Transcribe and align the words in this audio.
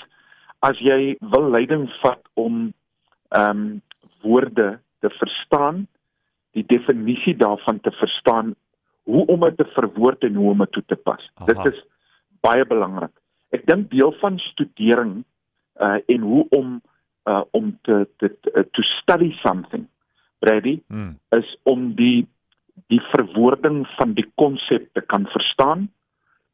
as 0.60 0.78
jy 0.78 1.16
wil 1.20 1.50
leiding 1.50 1.90
vat 2.02 2.22
om 2.34 2.72
ehm 3.30 3.50
um, 3.50 3.82
woorde 4.22 4.78
te 5.00 5.10
verstaan, 5.10 5.86
die 6.52 6.64
definisie 6.66 7.36
daarvan 7.36 7.80
te 7.80 7.90
verstaan, 7.90 8.54
hoe 9.02 9.26
om 9.26 9.40
dit 9.40 9.56
te 9.56 9.66
verwoord 9.74 10.22
en 10.22 10.34
hoe 10.34 10.50
om 10.50 10.58
dit 10.58 10.72
toe 10.72 10.84
te 10.86 10.96
pas. 10.96 11.30
Aha. 11.34 11.46
Dit 11.46 11.74
is 11.74 11.84
baie 12.40 12.64
belangrik. 12.66 13.21
Ek 13.52 13.66
dink 13.68 13.90
deel 13.92 14.14
van 14.20 14.38
studering 14.38 15.22
uh 15.80 15.98
en 16.06 16.20
hoe 16.20 16.46
om 16.50 16.80
uh 17.28 17.42
om 17.50 17.78
te 17.82 18.08
te 18.16 18.28
to 18.72 18.82
study 18.82 19.32
something 19.40 19.86
ready 20.40 20.80
hmm. 20.88 21.18
is 21.30 21.56
om 21.62 21.94
die 21.94 22.26
die 22.92 23.00
verwoording 23.12 23.84
van 23.96 24.14
die 24.16 24.26
konsep 24.34 24.88
te 24.92 25.00
kan 25.00 25.26
verstaan 25.26 25.90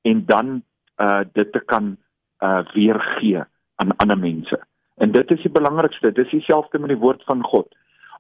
en 0.03 0.25
dan 0.27 0.63
uh 1.03 1.23
dit 1.33 1.53
te 1.53 1.61
kan 1.61 1.97
uh 2.45 2.63
weergee 2.75 3.43
aan 3.79 3.97
ander 3.97 4.19
mense. 4.19 4.59
En 4.99 5.13
dit 5.13 5.31
is 5.31 5.43
die 5.43 5.51
belangrikste. 5.55 6.13
Dit 6.13 6.25
is 6.27 6.31
dieselfde 6.31 6.79
met 6.79 6.91
die 6.91 7.03
woord 7.03 7.23
van 7.25 7.43
God. 7.43 7.75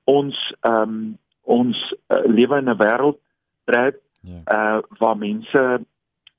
Ons 0.04 0.38
ehm 0.60 0.82
um, 0.82 1.16
ons 1.48 1.78
uh, 2.12 2.18
lewe 2.28 2.58
in 2.60 2.68
'n 2.68 2.76
wêreld 2.76 3.18
waar 3.64 3.94
yeah. 4.20 4.42
uh 4.52 4.80
waar 4.98 5.16
mense 5.16 5.80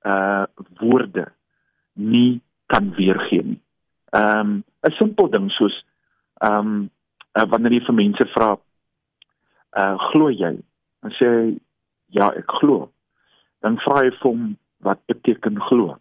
uh 0.05 0.43
woorde 0.77 1.25
nie 1.99 2.39
kan 2.71 2.93
weergee 2.95 3.43
nie. 3.43 3.61
Ehm 4.15 4.39
um, 4.39 4.63
'n 4.87 4.91
simpel 4.97 5.29
ding 5.29 5.51
soos 5.51 5.75
ehm 6.41 6.57
um, 6.57 6.89
uh, 7.37 7.45
wanneer 7.51 7.71
jy 7.71 7.85
vir 7.85 7.95
mense 7.95 8.25
vra 8.33 8.55
uh 9.77 9.97
glo 10.09 10.29
jy? 10.29 10.55
Dan 11.03 11.11
sê 11.17 11.27
hy 11.29 11.57
ja, 12.09 12.31
ek 12.33 12.51
glo. 12.59 12.89
Dan 13.61 13.77
vra 13.85 14.03
jy 14.05 14.13
vir 14.17 14.29
hom 14.31 14.45
wat 14.85 15.01
beteken 15.11 15.59
glo? 15.69 15.97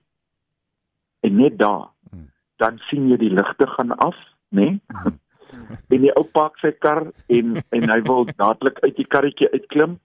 En 1.26 1.36
net 1.36 1.58
daar 1.58 1.88
hmm. 2.10 2.28
dan 2.62 2.78
sien 2.88 3.08
jy 3.10 3.18
die 3.20 3.34
ligte 3.34 3.66
gaan 3.66 3.92
af, 3.98 4.16
né? 4.48 4.70
Nee? 4.70 4.80
Hmm. 4.86 5.18
en 5.92 6.00
die 6.04 6.12
ou 6.16 6.24
pak 6.24 6.58
sy 6.62 6.72
kar 6.84 7.06
en 7.28 7.56
en 7.74 7.90
hy 7.90 8.00
wil 8.06 8.28
dadelik 8.36 8.78
uit 8.84 8.96
die 8.96 9.08
karretjie 9.08 9.50
uitklim 9.52 9.98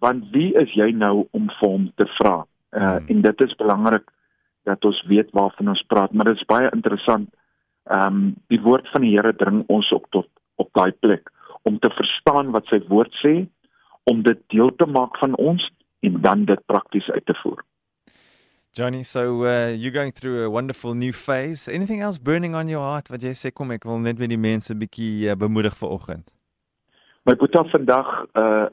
want 0.00 0.24
wie 0.32 0.54
is 0.56 0.70
jy 0.72 0.88
nou 0.96 1.26
om 1.36 1.50
vir 1.58 1.68
hom 1.68 1.90
te 2.00 2.08
vra? 2.18 2.40
Uh 2.72 2.80
hmm. 2.80 3.06
en 3.12 3.22
dit 3.28 3.46
is 3.46 3.56
belangrik 3.62 4.08
dat 4.68 4.84
ons 4.84 5.02
weet 5.08 5.30
waarvan 5.36 5.68
ons 5.68 5.84
praat, 5.88 6.12
maar 6.12 6.30
dit 6.30 6.36
is 6.36 6.48
baie 6.48 6.70
interessant. 6.74 7.28
Ehm 7.90 8.06
um, 8.06 8.34
die 8.52 8.60
woord 8.60 8.88
van 8.92 9.06
die 9.06 9.14
Here 9.16 9.32
dring 9.36 9.64
ons 9.68 9.92
op 9.92 10.06
tot 10.10 10.28
op 10.60 10.68
daai 10.76 10.92
plek 10.92 11.30
om 11.62 11.78
te 11.78 11.90
verstaan 11.90 12.52
wat 12.52 12.68
sy 12.68 12.80
woord 12.88 13.12
sê, 13.20 13.46
om 14.04 14.22
dit 14.22 14.38
deel 14.52 14.70
te 14.76 14.86
maak 14.86 15.18
van 15.20 15.36
ons 15.36 15.64
en 16.00 16.20
dan 16.20 16.44
dit 16.44 16.66
prakties 16.66 17.10
uit 17.10 17.26
te 17.26 17.36
voer. 17.42 17.64
Johnny, 18.72 19.02
so 19.02 19.44
uh, 19.44 19.74
you're 19.74 19.90
going 19.90 20.12
through 20.12 20.44
a 20.44 20.50
wonderful 20.50 20.94
new 20.94 21.12
phase. 21.12 21.68
Anything 21.68 22.02
else 22.02 22.18
burning 22.18 22.54
on 22.54 22.68
your 22.68 22.84
heart 22.84 23.10
wat 23.10 23.24
jy 23.26 23.32
sê 23.34 23.50
kom 23.50 23.72
ek 23.74 23.84
wil 23.84 23.98
net 23.98 24.20
met 24.22 24.30
die 24.30 24.38
mense 24.38 24.76
bietjie 24.78 25.26
uh, 25.26 25.34
bemoedig 25.34 25.74
vir 25.80 25.90
oggend? 25.90 26.30
My 27.26 27.34
boetie 27.36 27.64
vandag 27.72 28.12
uh 28.34 28.68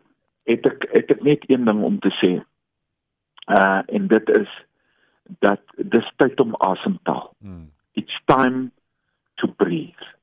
het 0.47 0.63
ek 0.63 0.85
het 0.93 1.09
ek 1.11 1.23
net 1.27 1.41
een 1.51 1.65
ding 1.67 1.81
om 1.83 1.97
te 1.99 2.11
sê. 2.21 2.29
Uh 3.51 3.81
en 3.97 4.05
dit 4.07 4.29
is 4.37 4.53
dat 5.39 5.61
dis 5.75 6.11
tyd 6.15 6.39
om 6.39 6.55
asem 6.59 6.99
te 7.03 7.11
haal. 7.11 7.33
Hmm. 7.39 7.71
It's 7.93 8.19
time 8.25 8.71
to 9.41 9.47
breathe. 9.47 10.13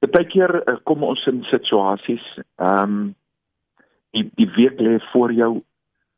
Partykeer 0.00 0.62
uh, 0.64 0.76
kom 0.88 1.04
ons 1.04 1.26
in 1.30 1.42
situasies, 1.50 2.26
ehm 2.56 3.00
um, 3.00 3.00
die 4.10 4.24
die 4.34 4.48
week 4.56 4.80
lê 4.82 4.96
voor 5.12 5.32
jou 5.32 5.60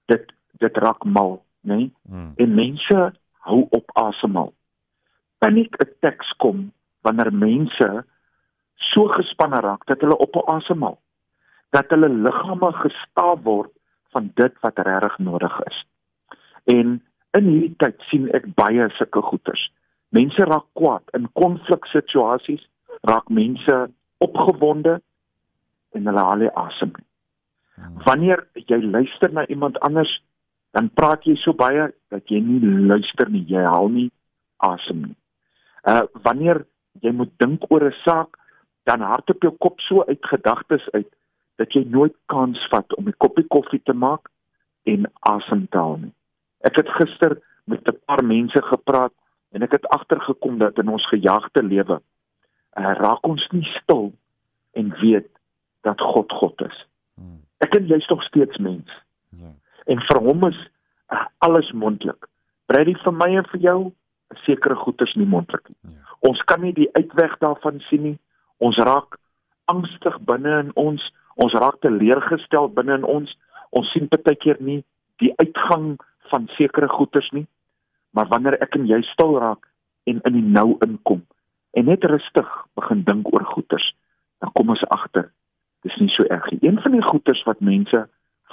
dit 0.08 0.30
dit 0.62 0.76
raak 0.80 1.04
mal, 1.04 1.42
né? 1.60 1.76
Nee? 1.76 1.90
Hmm. 2.08 2.32
En 2.36 2.54
mense 2.54 3.12
hou 3.48 3.66
op 3.70 3.90
asemhaal. 3.98 4.52
Paniek 5.38 5.76
attacks 5.82 6.30
kom 6.38 6.70
wanneer 7.02 7.32
mense 7.34 7.88
so 8.92 9.08
gespanne 9.18 9.60
raak 9.60 9.84
dat 9.90 10.00
hulle 10.00 10.16
op 10.16 10.38
asemhaal. 10.48 10.98
Dat 11.70 11.90
hulle 11.90 12.08
liggame 12.08 12.72
gestaaf 12.72 13.42
word 13.42 13.72
van 14.12 14.30
dit 14.34 14.54
wat 14.60 14.78
regtig 14.78 15.18
nodig 15.18 15.60
is. 15.66 15.78
En 16.64 17.00
in 17.38 17.48
hierdie 17.48 17.76
tyd 17.82 18.02
sien 18.10 18.28
ek 18.36 18.48
baie 18.58 18.88
sulke 18.98 19.22
goeters. 19.28 19.62
Mense 20.12 20.44
raak 20.44 20.66
kwaad 20.78 21.14
in 21.16 21.28
konfliksituasies, 21.38 22.64
raak 23.08 23.30
mense 23.30 23.78
opgewonde 24.20 24.98
en 25.96 26.10
hulle 26.10 26.26
haal 26.26 26.44
nie 26.44 26.52
asem 26.64 26.92
nie. 26.96 27.08
Hmm. 27.76 27.96
Wanneer 28.04 28.44
jy 28.68 28.82
luister 28.84 29.32
na 29.32 29.46
iemand 29.48 29.80
anders, 29.80 30.12
dan 30.76 30.90
praat 30.96 31.24
jy 31.28 31.36
so 31.40 31.56
baie 31.56 31.88
dat 32.12 32.28
jy 32.32 32.40
nie 32.44 32.60
luister 32.92 33.30
nie, 33.32 33.44
jy 33.48 33.64
haal 33.64 33.88
nie 33.92 34.10
asem 34.64 35.08
nie. 35.08 35.16
Uh 35.88 36.04
wanneer 36.26 36.64
jy 37.00 37.12
moet 37.16 37.32
dink 37.40 37.64
oor 37.70 37.88
'n 37.88 37.96
saak, 38.04 38.36
dan 38.84 39.00
hardop 39.00 39.42
jou 39.42 39.52
kop 39.58 39.80
so 39.80 40.04
uit 40.08 40.24
gedagtes 40.34 40.84
uit 40.92 41.08
dat 41.56 41.72
jy 41.72 41.84
nooit 41.88 42.14
kans 42.26 42.60
vat 42.70 42.96
om 42.96 43.08
'n 43.08 43.18
koppie 43.18 43.46
koffie 43.48 43.82
te 43.84 43.92
maak 43.92 44.28
en 44.84 45.06
asem 45.20 45.66
te 45.68 45.78
haal 45.78 45.96
nie. 45.96 46.14
Ek 46.62 46.78
het 46.78 46.88
gister 46.98 47.38
met 47.64 47.88
'n 47.88 47.98
paar 48.06 48.24
mense 48.24 48.62
gepraat 48.62 49.12
en 49.52 49.62
ek 49.62 49.72
het 49.72 49.86
agtergekom 49.88 50.58
dat 50.58 50.78
in 50.78 50.88
ons 50.88 51.06
gejaagde 51.08 51.62
lewe 51.62 52.00
uh, 52.78 52.92
raak 52.96 53.26
ons 53.26 53.48
nie 53.52 53.64
stil 53.82 54.12
en 54.72 54.94
weet 55.00 55.28
dat 55.80 56.00
God 56.00 56.32
God 56.32 56.60
is. 56.62 56.86
Hmm. 57.14 57.42
Ek 57.58 57.74
en 57.74 57.86
jy 57.86 57.96
is 57.96 58.08
nog 58.08 58.22
steeds 58.22 58.56
mens. 58.56 58.90
Ja. 59.28 59.52
En 59.86 60.00
vir 60.00 60.20
hom 60.20 60.46
is 60.48 60.58
uh, 61.12 61.26
alles 61.38 61.72
moontlik. 61.72 62.28
Brady 62.66 62.94
vir 63.04 63.12
my 63.12 63.28
en 63.36 63.48
vir 63.52 63.60
jou, 63.60 63.80
sekere 64.46 64.74
goeders 64.74 65.14
nie 65.14 65.26
moontlik 65.26 65.68
nie. 65.68 65.94
Ja. 65.94 66.16
Ons 66.28 66.40
kan 66.48 66.62
nie 66.62 66.72
die 66.72 66.88
uitweg 66.92 67.38
daarvan 67.38 67.82
sien 67.88 68.02
nie. 68.02 68.18
Ons 68.58 68.78
raak 68.78 69.18
angstig 69.64 70.18
binne 70.28 70.58
in 70.62 70.70
ons. 70.78 71.02
Ons 71.34 71.54
raak 71.58 71.80
teleurgestel 71.80 72.70
binne 72.72 72.94
in 73.00 73.04
ons. 73.04 73.36
Ons 73.70 73.90
sien 73.92 74.08
baie 74.08 74.36
keer 74.36 74.60
nie 74.60 74.82
die 75.22 75.32
uitgang 75.38 75.96
van 76.32 76.48
sekere 76.56 76.88
goeders 76.88 77.30
nie. 77.36 77.46
Maar 78.16 78.28
wanneer 78.32 78.58
ek 78.64 78.74
en 78.80 78.88
jy 78.88 79.00
stil 79.12 79.38
raak 79.40 79.68
en 80.10 80.18
in 80.28 80.34
die 80.40 80.48
nou 80.56 80.74
inkom 80.84 81.22
en 81.72 81.88
net 81.88 82.04
rustig 82.04 82.48
begin 82.76 83.04
dink 83.06 83.30
oor 83.32 83.44
goeders, 83.54 83.86
dan 84.42 84.52
kom 84.52 84.74
ons 84.74 84.84
agter 84.92 85.30
dis 85.82 85.96
nie 86.00 86.10
so 86.14 86.26
erg 86.30 86.50
nie. 86.50 86.60
Een 86.62 86.80
van 86.82 86.94
die 86.94 87.02
goeders 87.02 87.42
wat 87.48 87.60
mense 87.60 88.04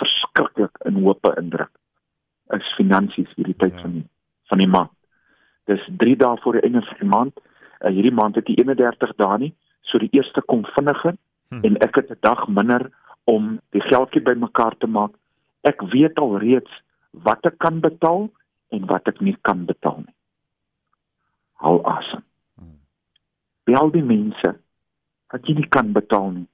verskriklik 0.01 0.77
in 0.89 1.01
hope 1.03 1.33
indruk 1.37 1.71
is 2.55 2.73
finansies 2.77 3.29
hierdie 3.37 3.57
tyd 3.61 3.75
ja. 3.75 3.83
van 3.85 3.99
die 3.99 4.05
van 4.49 4.61
die 4.63 4.69
maand. 4.69 4.93
Dis 5.69 5.83
3 6.01 6.15
dae 6.17 6.37
voor 6.41 6.57
die 6.57 6.63
einde 6.65 6.81
van 6.81 6.97
die 6.99 7.09
maand. 7.09 7.35
Uh, 7.79 7.91
hierdie 7.93 8.15
maand 8.15 8.39
het 8.39 8.47
die 8.47 8.55
31 8.57 9.11
dae 9.21 9.37
nie, 9.37 9.51
so 9.85 10.01
die 10.01 10.09
eerste 10.17 10.41
kom 10.41 10.63
vinniger 10.73 11.13
hm. 11.53 11.61
en 11.69 11.77
ek 11.85 12.01
het 12.01 12.09
'n 12.09 12.17
dag 12.25 12.47
minder 12.47 12.89
om 13.29 13.59
die 13.77 13.83
geldjie 13.85 14.23
bymekaar 14.25 14.77
te 14.77 14.87
maak. 14.87 15.13
Ek 15.61 15.81
weet 15.93 16.17
al 16.17 16.39
reeds 16.41 16.71
wat 17.11 17.45
ek 17.45 17.57
kan 17.57 17.79
betaal 17.81 18.29
en 18.69 18.85
wat 18.89 19.07
ek 19.07 19.21
nie 19.21 19.37
kan 19.41 19.65
betaal 19.65 20.03
nie. 20.05 20.15
Hou 21.63 21.79
asem. 21.87 22.23
Bel 23.65 23.91
die 23.93 24.05
mense 24.05 24.55
wat 25.29 25.45
jy 25.45 25.59
nie 25.59 25.69
kan 25.69 25.93
betaal 25.93 26.31
nie 26.37 26.47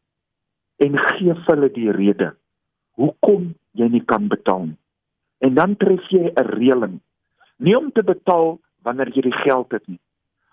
en 0.84 0.98
gee 1.00 1.32
vir 1.32 1.46
hulle 1.48 1.70
die 1.76 1.92
rede 1.96 2.34
hoekom 3.00 3.54
jy 3.80 3.88
nie 3.92 4.04
kan 4.08 4.28
betaal 4.32 4.66
nie. 4.72 4.80
En 5.44 5.56
dan 5.56 5.76
tref 5.80 6.04
jy 6.12 6.32
'n 6.32 6.48
reëling. 6.60 7.00
Nie 7.60 7.78
om 7.78 7.92
te 7.92 8.04
betaal 8.04 8.60
wanneer 8.84 9.10
jy 9.16 9.22
die 9.22 9.40
geld 9.44 9.72
het 9.72 9.88
nie, 9.88 10.00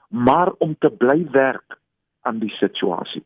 maar 0.08 0.52
om 0.58 0.74
te 0.78 0.90
bly 0.90 1.26
werk 1.30 1.78
aan 2.22 2.38
die 2.38 2.54
situasie. 2.58 3.24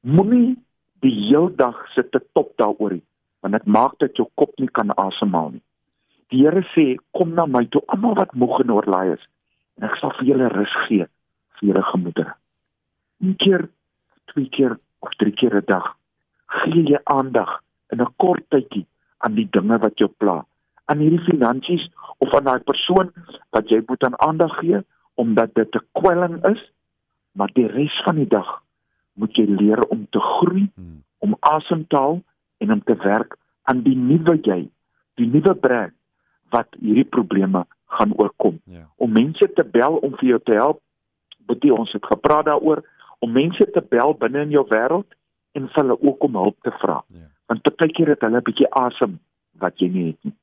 Moenie 0.00 0.56
die 1.00 1.14
hele 1.28 1.50
dag 1.56 1.76
sit 1.94 2.10
te 2.12 2.20
top 2.32 2.56
daaroor 2.56 2.92
nie, 2.92 3.06
want 3.40 3.52
dit 3.52 3.66
maak 3.66 3.98
dat 3.98 4.16
jou 4.16 4.28
kop 4.34 4.52
nie 4.58 4.68
kan 4.68 4.90
asemhaal 4.90 5.50
nie. 5.50 5.63
Die 6.34 6.42
Here 6.42 6.64
sê, 6.74 6.96
kom 7.14 7.36
na 7.38 7.44
my 7.46 7.62
toe 7.70 7.84
almal 7.94 8.16
wat 8.18 8.32
moeg 8.34 8.64
en 8.64 8.72
oorlaai 8.74 9.12
is 9.14 9.26
en 9.78 9.84
ek 9.86 10.00
sal 10.00 10.10
vir 10.16 10.26
julle 10.32 10.48
rus 10.50 10.72
gee 10.86 11.06
vir 11.58 11.68
julle 11.68 11.82
gemoedere. 11.90 12.34
Een 13.22 13.36
keer, 13.44 13.62
twee 14.32 14.50
keer 14.56 14.74
of 15.06 15.14
drie 15.22 15.34
keer 15.38 15.54
'n 15.60 15.68
dag 15.68 15.86
gee 16.56 16.82
jy 16.90 16.98
aandag 17.14 17.62
in 17.92 18.02
'n 18.02 18.14
kort 18.18 18.42
tydjie 18.50 18.82
aan 19.18 19.38
die 19.38 19.46
dinge 19.46 19.78
wat 19.78 20.02
jou 20.02 20.10
pla, 20.10 20.36
aan 20.90 20.98
hierdie 20.98 21.22
finansies 21.30 21.86
of 22.18 22.34
aan 22.34 22.50
daai 22.50 22.66
persoon 22.66 23.14
wat 23.54 23.70
jy 23.70 23.84
moet 23.86 24.04
aan 24.04 24.18
aandag 24.18 24.58
gee 24.58 24.82
omdat 25.14 25.54
dit 25.54 25.70
'n 25.76 25.86
kwelling 25.92 26.36
is, 26.52 26.62
maar 27.38 27.50
die 27.54 27.68
res 27.78 28.02
van 28.04 28.16
die 28.16 28.30
dag 28.38 28.62
moet 29.14 29.36
jy 29.36 29.46
leer 29.46 29.86
om 29.86 30.06
te 30.10 30.18
groei, 30.20 30.66
hmm. 30.74 31.02
om 31.18 31.36
asem 31.40 31.86
te 31.86 31.96
haal 31.96 32.22
en 32.58 32.72
om 32.72 32.82
te 32.82 32.96
werk 32.96 33.36
aan 33.62 33.82
die 33.82 33.96
nuwe 33.96 34.40
jy, 34.42 34.70
die 35.14 35.26
nuwe 35.26 35.54
brein 35.54 35.93
wat 36.54 36.78
hierdie 36.80 37.08
probleme 37.16 37.64
gaan 37.96 38.14
oorkom. 38.18 38.60
Ja. 38.70 38.86
Om 38.96 39.12
mense 39.12 39.50
te 39.58 39.64
bel 39.76 39.98
om 40.06 40.16
vir 40.20 40.28
jou 40.34 40.40
te 40.42 40.56
help, 40.58 40.80
betjy 41.50 41.70
ons 41.74 41.92
het 41.92 42.06
gepraat 42.06 42.48
daaroor 42.48 42.82
om 43.24 43.32
mense 43.32 43.66
te 43.74 43.82
bel 43.90 44.14
binne 44.20 44.46
in 44.46 44.54
jou 44.54 44.64
wêreld 44.70 45.18
en 45.58 45.68
vir 45.68 45.82
hulle 45.82 45.98
ook 46.00 46.24
om 46.28 46.40
hulp 46.42 46.56
te 46.66 46.72
vra. 46.82 47.02
Ja. 47.14 47.28
Want 47.50 47.76
baie 47.76 47.92
keer 47.92 48.14
het 48.14 48.24
hulle 48.26 48.40
'n 48.40 48.48
bietjie 48.48 48.70
asem 48.70 49.18
wat 49.60 49.78
jy 49.78 49.88
nie 49.88 50.06
het 50.06 50.24
nie. 50.24 50.36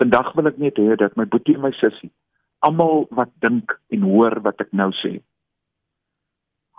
Vandag 0.00 0.32
wil 0.34 0.46
ek 0.46 0.58
net 0.58 0.78
hê 0.78 0.96
dat 0.96 1.16
my 1.16 1.26
boetie 1.26 1.54
en 1.54 1.66
my 1.66 1.72
sussie 1.72 2.12
almal 2.58 3.06
wat 3.14 3.30
dink 3.42 3.74
en 3.94 4.06
hoor 4.10 4.40
wat 4.46 4.60
ek 4.64 4.72
nou 4.72 4.90
sê. 5.02 5.18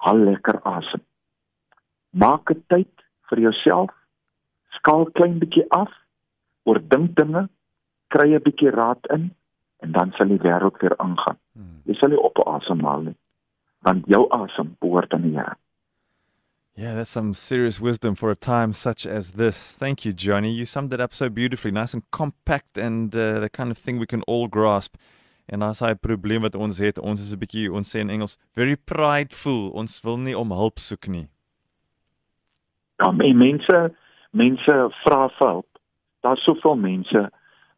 Haal 0.04 0.24
lekker 0.28 0.60
asem. 0.68 1.04
Maak 2.12 2.52
'n 2.52 2.64
tyd 2.68 2.94
vir 3.30 3.40
jouself. 3.40 3.92
Skaal 4.78 5.06
klein 5.12 5.40
bietjie 5.40 5.66
af. 5.72 5.92
Oordink 6.66 7.16
dinge. 7.16 7.50
Kry 8.10 8.36
'n 8.36 8.44
bietjie 8.44 8.72
raad 8.74 9.06
in 9.16 9.32
en 9.80 9.92
dan 9.92 10.12
sal 10.18 10.28
die 10.28 10.42
wêreld 10.42 10.78
weer 10.82 10.98
aangaan. 10.98 11.38
Hmm. 11.54 11.82
Jy 11.86 11.94
sal 11.94 12.10
nie 12.10 12.22
op 12.22 12.40
asemhaal 12.48 13.02
nie. 13.02 13.18
Want 13.88 14.06
jou 14.06 14.26
asem 14.30 14.76
behoort 14.80 15.14
aan 15.14 15.22
die 15.22 15.38
Here. 15.38 15.56
Yeah, 16.76 16.96
that's 16.96 17.10
some 17.10 17.34
serious 17.34 17.82
wisdom 17.82 18.16
for 18.16 18.32
a 18.32 18.36
time 18.36 18.72
such 18.72 19.06
as 19.06 19.32
this. 19.32 19.76
Thank 19.76 20.06
you, 20.06 20.14
Johnny. 20.14 20.52
You 20.52 20.66
summed 20.66 20.94
it 20.94 21.02
up 21.02 21.14
so 21.14 21.30
beautifully, 21.30 21.72
nice 21.72 21.94
and 21.94 22.04
compact, 22.12 22.78
and 22.78 23.14
uh, 23.14 23.40
the 23.40 23.50
kind 23.50 23.70
of 23.70 23.78
thing 23.78 24.00
we 24.00 24.06
can 24.06 24.22
all 24.24 24.48
grasp. 24.48 24.96
En 25.52 25.62
as 25.62 25.82
hy 25.82 25.94
probleem 25.98 26.46
wat 26.46 26.56
ons 26.56 26.78
het, 26.78 27.00
ons 27.00 27.20
is 27.20 27.34
'n 27.34 27.40
bietjie 27.40 27.74
ons 27.74 27.90
sê 27.90 28.00
in 28.00 28.10
Engels, 28.10 28.38
very 28.56 28.78
prideful. 28.78 29.72
Ons 29.74 30.02
wil 30.04 30.18
nie 30.18 30.38
om 30.38 30.52
hulp 30.52 30.80
soek 30.80 31.08
nie. 31.08 31.28
Ja, 33.00 33.12
mense 33.12 33.92
mense 34.32 34.76
vra 35.04 35.28
vir 35.40 35.48
hulp. 35.48 35.80
Daar's 36.22 36.44
soveel 36.44 36.76
mense 36.76 37.30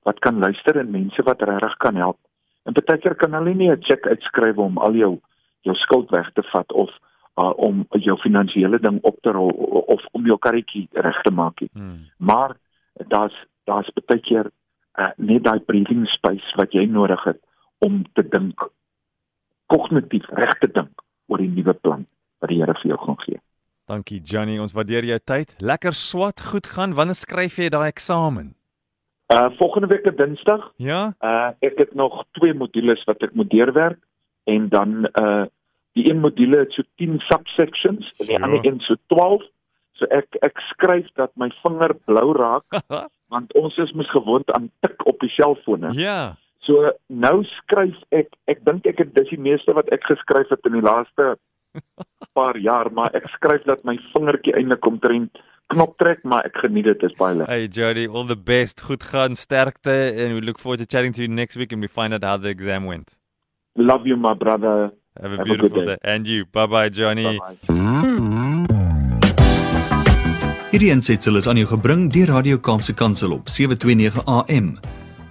wat 0.03 0.19
kan 0.19 0.39
luister 0.39 0.77
en 0.77 0.91
mense 0.91 1.23
wat 1.23 1.41
regtig 1.41 1.77
kan 1.77 1.95
help. 1.95 2.17
En 2.65 2.73
baie 2.73 2.99
keer 3.01 3.15
kan 3.15 3.33
hulle 3.33 3.53
nie 3.53 3.69
'n 3.71 3.83
cheque 3.83 4.09
uitskryf 4.09 4.57
om 4.57 4.77
al 4.77 4.93
jou 4.93 5.19
jou 5.61 5.75
skuld 5.75 6.09
weg 6.09 6.31
te 6.33 6.43
vat 6.51 6.71
of 6.71 6.89
uh, 7.37 7.53
om 7.55 7.85
jou 7.89 8.17
finansiële 8.17 8.79
ding 8.79 8.99
op 9.01 9.17
te 9.21 9.31
rol 9.31 9.49
of 9.87 10.01
om 10.11 10.25
jou 10.25 10.37
karretjie 10.37 10.87
reg 10.91 11.21
te 11.21 11.31
maak 11.31 11.59
nie. 11.61 11.69
Hmm. 11.73 12.05
Maar 12.17 12.55
daar's 13.07 13.35
daar's 13.63 13.89
baie 14.05 14.19
keer 14.19 14.51
uh, 14.99 15.11
net 15.17 15.43
daai 15.43 15.59
breathing 15.59 16.07
space 16.07 16.55
wat 16.55 16.73
jy 16.73 16.85
nodig 16.85 17.23
het 17.23 17.39
om 17.79 18.03
te 18.13 18.23
dink 18.27 18.69
kognitief 19.65 20.25
reg 20.29 20.57
te 20.59 20.67
dink 20.67 21.05
oor 21.27 21.37
die 21.37 21.51
nuwe 21.51 21.73
plan 21.73 22.05
wat 22.41 22.49
die 22.49 22.59
Here 22.59 22.73
vir 22.73 22.89
jou 22.93 22.97
gaan 23.05 23.19
gee. 23.25 23.39
Dankie 23.87 24.21
Johnny, 24.23 24.57
ons 24.59 24.73
waardeer 24.73 25.05
jou 25.05 25.19
tyd. 25.19 25.55
Lekker 25.59 25.93
swat 25.93 26.41
goed 26.51 26.67
gaan. 26.67 26.95
Wanneer 26.95 27.17
skryf 27.17 27.57
jy 27.59 27.69
daai 27.69 27.89
eksamen? 27.89 28.53
Uh 29.31 29.47
volgende 29.57 29.87
week 29.87 30.05
op 30.05 30.17
Dinsdag. 30.17 30.71
Ja. 30.75 31.13
Uh 31.19 31.49
ek 31.59 31.77
het 31.77 31.93
nog 31.93 32.23
twee 32.31 32.53
modules 32.53 33.03
wat 33.03 33.23
ek 33.23 33.33
moet 33.33 33.49
deurwerk 33.49 33.99
en 34.43 34.69
dan 34.69 35.07
uh 35.21 35.45
die 35.91 36.09
een 36.09 36.19
module 36.19 36.57
het 36.57 36.71
so 36.71 36.83
10 36.95 37.19
subsections 37.19 38.13
en 38.17 38.25
die 38.25 38.37
ja. 38.37 38.43
ander 38.43 38.65
een 38.65 38.79
so 38.79 38.95
12. 39.07 39.43
So 39.91 40.05
ek 40.05 40.35
ek 40.39 40.59
skryf 40.71 41.07
dat 41.15 41.31
my 41.35 41.51
vinger 41.63 41.95
blou 42.05 42.31
raak 42.35 42.83
want 43.33 43.53
ons 43.55 43.77
is 43.77 43.91
mos 43.95 44.09
gewoond 44.11 44.51
aan 44.51 44.71
tik 44.79 45.05
op 45.07 45.19
die 45.19 45.31
selfone. 45.31 45.93
Ja. 45.95 46.35
So 46.67 46.91
nou 47.07 47.43
skryf 47.43 47.95
ek, 48.09 48.35
ek 48.51 48.65
dink 48.67 48.85
ek 48.85 48.99
het 49.01 49.15
dis 49.15 49.31
die 49.31 49.39
meeste 49.39 49.73
wat 49.73 49.89
ek 49.95 50.03
geskryf 50.09 50.51
het 50.51 50.67
in 50.67 50.77
die 50.77 50.85
laaste 50.85 51.37
paar 52.37 52.59
jaar, 52.59 52.91
maar 52.91 53.15
ek 53.15 53.29
skryf 53.37 53.63
dat 53.63 53.85
my 53.87 53.95
vingertjie 54.11 54.53
eintlik 54.59 54.85
omtrent 54.85 55.39
knop 55.73 55.97
trek, 56.01 56.19
maar 56.27 56.45
ek 56.49 56.57
geniet 56.63 56.85
dit 56.89 57.03
is 57.07 57.13
baie 57.19 57.35
lekker. 57.35 57.53
Hey 57.53 57.67
Jody, 57.67 58.07
all 58.07 58.25
the 58.27 58.37
best. 58.37 58.81
Goed 58.87 59.03
gaan, 59.03 59.35
sterkte 59.35 59.95
and 60.17 60.33
we 60.37 60.41
look 60.41 60.59
forward 60.59 60.79
to 60.83 60.85
chatting 60.85 61.13
to 61.15 61.21
you 61.23 61.31
next 61.31 61.55
week 61.59 61.71
and 61.71 61.81
we 61.81 61.87
find 61.89 62.13
out 62.13 62.23
how 62.23 62.37
the 62.37 62.49
exam 62.49 62.85
went. 62.85 63.17
Love 63.75 64.07
you 64.07 64.17
my 64.17 64.33
brother. 64.33 64.91
Have 65.21 65.33
a 65.33 65.37
Have 65.37 65.45
beautiful 65.45 65.81
a 65.81 65.85
day. 65.85 65.95
day. 65.95 66.13
And 66.13 66.27
you. 66.27 66.45
Bye-bye 66.45 66.89
Johnny. 66.89 67.37
Bye 67.39 67.55
-bye. 67.67 68.79
Hierdie 70.71 70.91
aansetsel 70.93 71.35
is 71.35 71.47
aan 71.51 71.57
jou 71.59 71.67
gebring 71.67 72.05
deur 72.13 72.27
Radio 72.31 72.57
Kaapse 72.57 72.93
Kansel 72.95 73.31
op 73.35 73.49
729 73.51 74.23
AM. 74.25 74.77